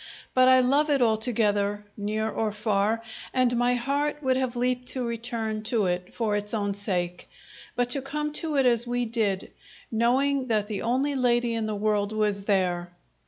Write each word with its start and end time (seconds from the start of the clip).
But 0.33 0.47
I 0.47 0.61
love 0.61 0.89
it 0.89 0.99
altogether, 0.99 1.85
near 1.95 2.27
or 2.27 2.51
far, 2.51 3.03
and 3.35 3.55
my 3.55 3.75
heart 3.75 4.23
would 4.23 4.35
have 4.35 4.55
leaped 4.55 4.87
to 4.87 5.05
return 5.05 5.61
to 5.65 5.85
it 5.85 6.15
for 6.15 6.35
its 6.35 6.55
own 6.55 6.73
sake, 6.73 7.29
but 7.75 7.91
to 7.91 8.01
come 8.01 8.33
to 8.41 8.55
it 8.55 8.65
as 8.65 8.87
we 8.87 9.05
did, 9.05 9.51
knowing 9.91 10.47
that 10.47 10.67
the 10.67 10.81
only 10.81 11.13
lady 11.13 11.53
in 11.53 11.67
the 11.67 11.75
world 11.75 12.13
was 12.13 12.45
there.... 12.45 12.91